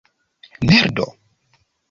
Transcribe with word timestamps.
merdo 0.71 1.05